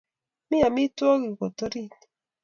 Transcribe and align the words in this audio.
Mi 0.49 0.57
amitwogik 0.67 1.33
kot 1.39 1.59
orit 1.65 1.95